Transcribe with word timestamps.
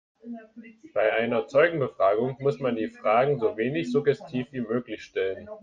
Bei 0.95 1.13
einer 1.13 1.45
Zeugenbefragung 1.45 2.35
muss 2.39 2.59
man 2.59 2.75
die 2.75 2.87
Fragen 2.89 3.37
so 3.37 3.55
wenig 3.55 3.91
suggestiv 3.91 4.47
wie 4.51 4.61
möglich 4.61 5.03
stellen. 5.03 5.47